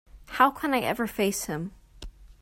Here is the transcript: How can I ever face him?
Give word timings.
How 0.29 0.49
can 0.49 0.73
I 0.73 0.79
ever 0.79 1.05
face 1.05 1.45
him? 1.45 1.73